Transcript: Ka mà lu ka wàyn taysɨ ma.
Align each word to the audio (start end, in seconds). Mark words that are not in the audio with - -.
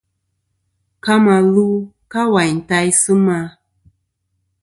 Ka 1.03 1.13
mà 1.25 1.35
lu 1.53 1.67
ka 2.11 2.21
wàyn 2.33 2.57
taysɨ 2.67 3.13
ma. 3.25 3.37